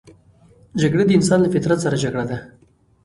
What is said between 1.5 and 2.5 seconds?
فطرت سره جګړه ده